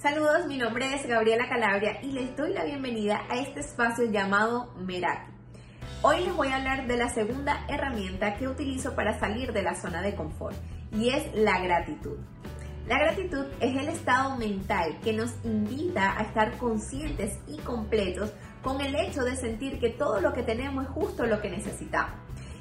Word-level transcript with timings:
Saludos, 0.00 0.46
mi 0.46 0.56
nombre 0.56 0.94
es 0.94 1.06
Gabriela 1.06 1.46
Calabria 1.46 1.98
y 2.02 2.12
les 2.12 2.34
doy 2.34 2.54
la 2.54 2.64
bienvenida 2.64 3.20
a 3.28 3.36
este 3.36 3.60
espacio 3.60 4.06
llamado 4.06 4.72
Meraki. 4.78 5.30
Hoy 6.00 6.24
les 6.24 6.34
voy 6.34 6.48
a 6.48 6.56
hablar 6.56 6.86
de 6.86 6.96
la 6.96 7.10
segunda 7.10 7.66
herramienta 7.68 8.34
que 8.38 8.48
utilizo 8.48 8.94
para 8.94 9.20
salir 9.20 9.52
de 9.52 9.62
la 9.62 9.74
zona 9.74 10.00
de 10.00 10.14
confort 10.14 10.56
y 10.90 11.10
es 11.10 11.34
la 11.34 11.60
gratitud. 11.60 12.16
La 12.88 12.98
gratitud 12.98 13.44
es 13.60 13.76
el 13.76 13.90
estado 13.90 14.38
mental 14.38 14.98
que 15.04 15.12
nos 15.12 15.34
invita 15.44 16.18
a 16.18 16.22
estar 16.22 16.56
conscientes 16.56 17.38
y 17.46 17.58
completos 17.58 18.32
con 18.62 18.80
el 18.80 18.94
hecho 18.94 19.22
de 19.22 19.36
sentir 19.36 19.78
que 19.80 19.90
todo 19.90 20.22
lo 20.22 20.32
que 20.32 20.42
tenemos 20.42 20.86
es 20.86 20.90
justo 20.92 21.26
lo 21.26 21.42
que 21.42 21.50
necesitamos. 21.50 22.14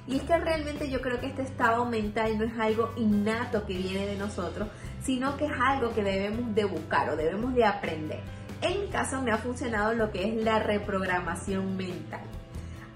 Y 0.07 0.17
es 0.17 0.23
que 0.23 0.37
realmente 0.37 0.89
yo 0.89 1.01
creo 1.01 1.19
que 1.19 1.27
este 1.27 1.43
estado 1.43 1.85
mental 1.85 2.37
no 2.37 2.45
es 2.45 2.57
algo 2.57 2.93
innato 2.97 3.65
que 3.65 3.77
viene 3.77 4.05
de 4.05 4.15
nosotros, 4.15 4.67
sino 5.03 5.37
que 5.37 5.45
es 5.45 5.51
algo 5.59 5.93
que 5.93 6.03
debemos 6.03 6.53
de 6.55 6.65
buscar 6.65 7.09
o 7.09 7.15
debemos 7.15 7.53
de 7.53 7.65
aprender. 7.65 8.19
En 8.61 8.81
mi 8.81 8.87
caso 8.87 9.21
me 9.21 9.31
ha 9.31 9.37
funcionado 9.37 9.93
lo 9.93 10.11
que 10.11 10.27
es 10.27 10.43
la 10.43 10.59
reprogramación 10.59 11.77
mental. 11.77 12.21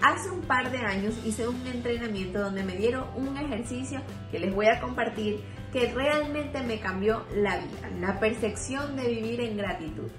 Hace 0.02 0.30
un 0.30 0.42
par 0.42 0.70
de 0.70 0.80
años 0.80 1.14
hice 1.24 1.48
un 1.48 1.66
entrenamiento 1.66 2.40
donde 2.40 2.64
me 2.64 2.76
dieron 2.76 3.06
un 3.16 3.38
ejercicio 3.38 4.02
que 4.32 4.40
les 4.40 4.54
voy 4.54 4.66
a 4.66 4.82
compartir 4.82 5.42
que 5.72 5.94
realmente 5.94 6.62
me 6.62 6.80
cambió 6.80 7.24
la 7.34 7.58
vida, 7.58 7.90
la 8.02 8.20
percepción 8.20 8.98
de 8.98 9.08
vivir 9.08 9.40
en 9.40 9.56
gratitud. 9.56 10.10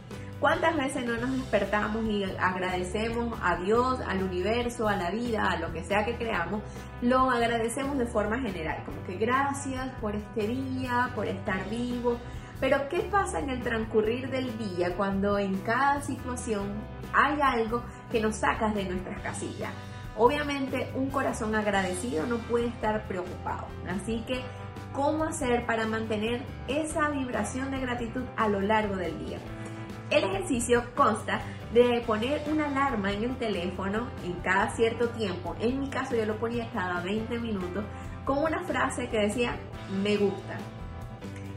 ¿Cuántas 0.40 0.76
veces 0.76 1.06
no 1.06 1.16
nos 1.16 1.32
despertamos 1.32 2.04
y 2.04 2.24
agradecemos 2.24 3.38
a 3.42 3.56
Dios, 3.56 4.00
al 4.06 4.22
universo, 4.22 4.88
a 4.88 4.96
la 4.96 5.10
vida, 5.10 5.50
a 5.50 5.58
lo 5.58 5.72
que 5.72 5.84
sea 5.84 6.04
que 6.04 6.16
creamos? 6.16 6.60
Lo 7.00 7.30
agradecemos 7.30 7.96
de 7.96 8.06
forma 8.06 8.38
general, 8.40 8.82
como 8.84 9.02
que 9.04 9.16
gracias 9.16 9.88
por 10.00 10.14
este 10.14 10.48
día, 10.48 11.10
por 11.14 11.28
estar 11.28 11.68
vivo. 11.70 12.18
Pero 12.60 12.88
¿qué 12.88 13.00
pasa 13.00 13.38
en 13.40 13.50
el 13.50 13.62
transcurrir 13.62 14.28
del 14.30 14.58
día 14.58 14.96
cuando 14.96 15.38
en 15.38 15.56
cada 15.58 16.02
situación 16.02 16.72
hay 17.12 17.40
algo 17.40 17.82
que 18.10 18.20
nos 18.20 18.36
sacas 18.36 18.74
de 18.74 18.84
nuestras 18.84 19.20
casillas? 19.20 19.72
Obviamente 20.16 20.90
un 20.94 21.10
corazón 21.10 21.54
agradecido 21.54 22.26
no 22.26 22.38
puede 22.38 22.66
estar 22.66 23.06
preocupado. 23.08 23.66
Así 23.88 24.24
que, 24.26 24.42
¿cómo 24.92 25.24
hacer 25.24 25.64
para 25.64 25.86
mantener 25.86 26.42
esa 26.68 27.08
vibración 27.08 27.70
de 27.70 27.80
gratitud 27.80 28.22
a 28.36 28.48
lo 28.48 28.60
largo 28.60 28.96
del 28.96 29.18
día? 29.26 29.38
El 30.10 30.24
ejercicio 30.24 30.84
consta 30.94 31.40
de 31.72 32.02
poner 32.06 32.42
una 32.50 32.66
alarma 32.66 33.12
en 33.12 33.24
el 33.24 33.36
teléfono 33.36 34.08
en 34.24 34.34
cada 34.40 34.70
cierto 34.70 35.08
tiempo. 35.10 35.56
En 35.60 35.80
mi 35.80 35.88
caso 35.88 36.14
yo 36.14 36.26
lo 36.26 36.36
ponía 36.36 36.70
cada 36.72 37.00
20 37.00 37.38
minutos 37.38 37.84
con 38.24 38.38
una 38.38 38.60
frase 38.64 39.08
que 39.08 39.18
decía 39.18 39.56
me 40.02 40.16
gusta. 40.16 40.58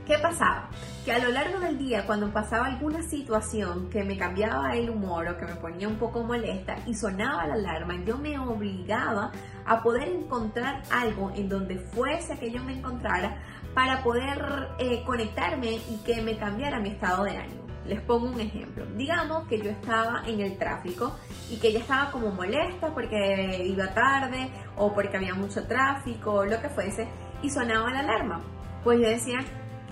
¿Qué 0.08 0.18
pasaba? 0.20 0.70
Que 1.03 1.12
a 1.12 1.20
lo 1.20 1.30
largo 1.31 1.59
del 1.59 1.78
día, 1.78 2.06
cuando 2.06 2.31
pasaba 2.31 2.68
alguna 2.68 3.03
situación 3.03 3.90
que 3.90 4.06
me 4.06 4.18
cambiaba 4.18 4.73
el 4.73 4.90
humor 4.90 5.28
o 5.28 5.38
que 5.38 5.45
me 5.45 5.56
ponía 5.56 5.90
un 5.90 5.98
poco 5.98 6.23
molesta 6.23 6.78
y 6.86 6.95
sonaba 6.95 7.45
la 7.45 7.56
alarma, 7.56 7.95
yo 8.06 8.18
me 8.18 8.40
obligaba 8.40 9.34
a 9.66 9.84
poder 9.84 10.08
encontrar 10.08 10.81
algo 10.92 11.34
en 11.36 11.50
donde 11.50 11.78
fuese 11.78 12.40
que 12.40 12.52
yo 12.52 12.64
me 12.64 12.78
encontrara 12.78 13.38
para 13.73 14.02
poder 14.02 14.70
eh, 14.80 15.03
conectarme 15.06 15.72
y 15.73 15.98
que 16.06 16.22
me 16.22 16.38
cambiara 16.38 16.80
mi 16.80 16.90
estado 16.90 17.25
de 17.25 17.38
ánimo. 17.38 17.66
Les 17.88 18.02
pongo 18.02 18.27
un 18.27 18.39
ejemplo. 18.39 18.85
Digamos 18.97 19.47
que 19.47 19.59
yo 19.59 19.69
estaba 19.69 20.23
en 20.25 20.41
el 20.41 20.57
tráfico 20.57 21.16
y 21.49 21.57
que 21.57 21.71
ya 21.71 21.80
estaba 21.80 22.11
como 22.11 22.31
molesta 22.31 22.94
porque 22.94 23.63
iba 23.66 23.94
tarde 23.94 24.49
o 24.75 24.94
porque 24.94 25.16
había 25.16 25.33
mucho 25.33 25.66
tráfico 25.67 26.33
o 26.33 26.45
lo 26.45 26.61
que 26.61 26.69
fuese 26.69 27.07
y 27.41 27.49
sonaba 27.49 27.89
la 27.91 27.99
alarma. 27.99 28.41
Pues 28.83 28.99
yo 28.99 29.07
decía, 29.07 29.39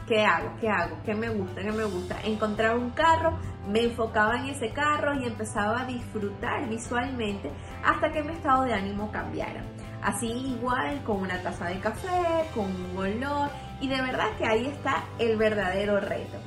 ¿qué 0.07 0.25
hago? 0.25 0.51
¿Qué 0.59 0.69
hago? 0.69 0.97
¿Qué 1.05 1.15
me 1.15 1.29
gusta? 1.29 1.61
¿Qué 1.61 1.71
me 1.71 1.85
gusta? 1.85 2.19
Encontraba 2.25 2.75
un 2.75 2.91
carro, 2.91 3.39
me 3.69 3.83
enfocaba 3.83 4.39
en 4.39 4.47
ese 4.47 4.71
carro 4.71 5.13
y 5.13 5.25
empezaba 5.25 5.81
a 5.81 5.85
disfrutar 5.85 6.67
visualmente 6.67 7.49
hasta 7.83 8.11
que 8.11 8.23
mi 8.23 8.33
estado 8.33 8.63
de 8.63 8.73
ánimo 8.73 9.09
cambiara. 9.09 9.63
Así 10.01 10.27
igual 10.27 11.01
con 11.03 11.21
una 11.21 11.41
taza 11.41 11.67
de 11.67 11.79
café, 11.79 12.45
con 12.53 12.65
un 12.65 12.97
olor 12.97 13.49
y 13.79 13.87
de 13.87 14.01
verdad 14.01 14.27
que 14.37 14.45
ahí 14.45 14.65
está 14.67 15.05
el 15.17 15.37
verdadero 15.37 15.99
reto 16.01 16.37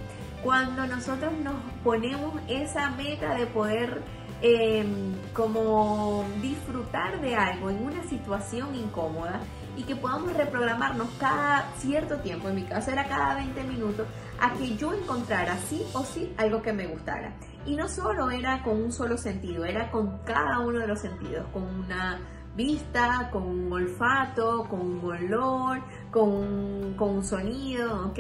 cuando 0.42 0.86
nosotros 0.86 1.32
nos 1.42 1.56
ponemos 1.82 2.34
esa 2.48 2.90
meta 2.90 3.34
de 3.34 3.46
poder 3.46 4.02
em, 4.40 5.14
como 5.32 6.24
disfrutar 6.40 7.20
de 7.20 7.34
algo 7.34 7.70
en 7.70 7.84
una 7.84 8.04
situación 8.04 8.74
incómoda 8.74 9.40
y 9.76 9.82
que 9.82 9.96
podamos 9.96 10.32
reprogramarnos 10.32 11.08
cada 11.18 11.70
cierto 11.76 12.18
tiempo, 12.18 12.48
en 12.48 12.56
mi 12.56 12.62
caso 12.64 12.90
era 12.90 13.06
cada 13.06 13.36
20 13.36 13.62
minutos, 13.64 14.06
a 14.40 14.52
que 14.54 14.76
yo 14.76 14.92
encontrara 14.92 15.56
sí 15.68 15.82
o 15.92 16.04
sí 16.04 16.32
algo 16.36 16.62
que 16.62 16.72
me 16.72 16.86
gustara. 16.86 17.34
Y 17.66 17.76
no 17.76 17.88
solo 17.88 18.30
era 18.30 18.62
con 18.62 18.82
un 18.82 18.92
solo 18.92 19.16
sentido, 19.18 19.64
era 19.64 19.90
con 19.90 20.18
cada 20.24 20.60
uno 20.60 20.78
de 20.78 20.86
los 20.86 21.00
sentidos, 21.00 21.46
con 21.52 21.62
una 21.62 22.18
vista, 22.56 23.28
con 23.30 23.42
un 23.42 23.72
olfato, 23.72 24.66
con 24.68 24.80
un 24.80 25.04
olor, 25.04 25.80
con 26.10 26.78
con 26.98 27.24
sonido, 27.24 28.08
¿ok? 28.08 28.18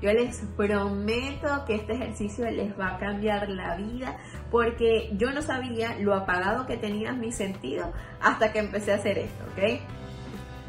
Yo 0.00 0.12
les 0.12 0.42
prometo 0.56 1.64
que 1.66 1.74
este 1.74 1.94
ejercicio 1.94 2.50
les 2.50 2.78
va 2.78 2.94
a 2.94 2.98
cambiar 2.98 3.48
la 3.50 3.76
vida 3.76 4.16
porque 4.50 5.10
yo 5.18 5.32
no 5.32 5.42
sabía 5.42 5.98
lo 5.98 6.14
apagado 6.14 6.66
que 6.66 6.76
tenía 6.76 7.12
mi 7.12 7.32
sentido 7.32 7.92
hasta 8.22 8.52
que 8.52 8.60
empecé 8.60 8.92
a 8.92 8.96
hacer 8.96 9.18
esto, 9.18 9.44
¿ok? 9.52 9.80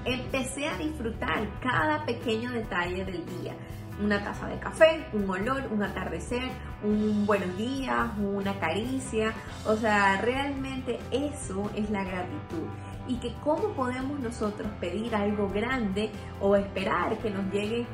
Empecé 0.03 0.67
a 0.67 0.77
disfrutar 0.77 1.47
cada 1.61 2.03
pequeño 2.05 2.51
detalle 2.51 3.05
del 3.05 3.23
día 3.25 3.53
una 4.01 4.23
taza 4.23 4.47
de 4.47 4.59
café, 4.59 5.05
un 5.13 5.29
olor, 5.29 5.63
un 5.71 5.83
atardecer, 5.83 6.49
un 6.83 7.25
buenos 7.25 7.55
días, 7.57 8.09
una 8.17 8.59
caricia. 8.59 9.33
O 9.65 9.75
sea, 9.75 10.21
realmente 10.21 10.99
eso 11.11 11.69
es 11.75 11.89
la 11.89 12.03
gratitud 12.03 12.67
y 13.07 13.15
que 13.15 13.33
cómo 13.43 13.69
podemos 13.69 14.19
nosotros 14.19 14.69
pedir 14.79 15.15
algo 15.15 15.49
grande 15.49 16.11
o 16.39 16.55
esperar 16.55 17.17
que 17.17 17.29
nos 17.29 17.51
llegue 17.51 17.85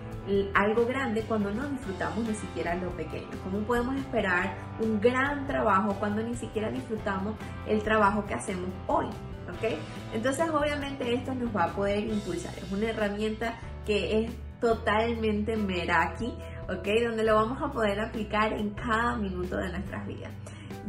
algo 0.53 0.85
grande 0.85 1.21
cuando 1.21 1.51
no 1.51 1.67
disfrutamos 1.69 2.27
ni 2.27 2.35
siquiera 2.35 2.75
lo 2.75 2.89
pequeño. 2.91 3.29
¿Cómo 3.45 3.59
podemos 3.59 3.95
esperar 3.95 4.55
un 4.81 4.99
gran 4.99 5.47
trabajo 5.47 5.95
cuando 5.99 6.21
ni 6.21 6.35
siquiera 6.35 6.69
disfrutamos 6.69 7.35
el 7.65 7.81
trabajo 7.81 8.25
que 8.25 8.33
hacemos 8.33 8.69
hoy? 8.87 9.05
¿Ok? 9.05 9.77
Entonces 10.13 10.49
obviamente 10.49 11.13
esto 11.13 11.33
nos 11.33 11.55
va 11.55 11.65
a 11.65 11.67
poder 11.69 11.99
impulsar. 11.99 12.53
Es 12.57 12.69
una 12.71 12.89
herramienta 12.89 13.53
que 13.85 14.25
es 14.25 14.31
totalmente 14.59 15.55
Meraki, 15.55 16.33
¿ok? 16.69 16.87
Donde 17.05 17.23
lo 17.23 17.35
vamos 17.35 17.61
a 17.61 17.71
poder 17.71 17.99
aplicar 17.99 18.53
en 18.53 18.71
cada 18.71 19.15
minuto 19.15 19.57
de 19.57 19.69
nuestras 19.69 20.05
vidas. 20.07 20.31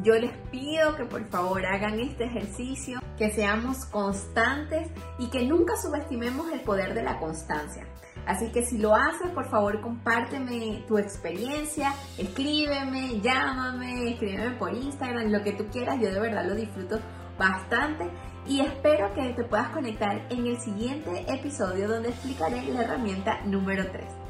Yo 0.03 0.15
les 0.15 0.31
pido 0.51 0.95
que 0.97 1.05
por 1.05 1.25
favor 1.27 1.67
hagan 1.67 1.99
este 1.99 2.25
ejercicio, 2.25 3.01
que 3.17 3.31
seamos 3.31 3.85
constantes 3.87 4.89
y 5.19 5.29
que 5.29 5.45
nunca 5.45 5.77
subestimemos 5.77 6.53
el 6.53 6.61
poder 6.61 6.95
de 6.95 7.03
la 7.03 7.19
constancia. 7.19 7.85
Así 8.27 8.53
que 8.53 8.63
si 8.63 8.79
lo 8.79 8.95
haces, 8.95 9.31
por 9.31 9.49
favor 9.49 9.81
compárteme 9.81 10.85
tu 10.87 10.99
experiencia, 10.99 11.95
escríbeme, 12.19 13.21
llámame, 13.21 14.13
escríbeme 14.13 14.51
por 14.57 14.75
Instagram, 14.75 15.33
lo 15.33 15.43
que 15.43 15.53
tú 15.53 15.67
quieras, 15.73 15.99
yo 16.01 16.13
de 16.13 16.21
verdad 16.21 16.45
lo 16.47 16.55
disfruto 16.55 17.01
bastante 17.39 18.11
y 18.47 18.61
espero 18.61 19.13
que 19.15 19.35
te 19.35 19.45
puedas 19.45 19.69
conectar 19.71 20.27
en 20.31 20.47
el 20.47 20.59
siguiente 20.59 21.25
episodio 21.33 21.89
donde 21.89 22.11
explicaré 22.11 22.63
la 22.73 22.83
herramienta 22.83 23.41
número 23.45 23.87
3. 23.91 24.28